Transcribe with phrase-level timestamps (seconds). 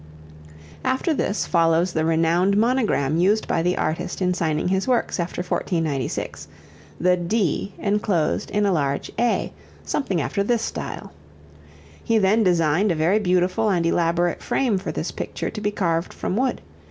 [0.83, 5.43] After this follows the renowned monogram used by the artist in signing his works after
[5.43, 6.47] 1496,
[6.99, 9.53] the "D" enclosed in a large "A"
[9.85, 11.11] something after this style.
[12.03, 16.13] He then designed a very beautiful and elaborate frame for this picture to be carved
[16.15, 16.61] from wood.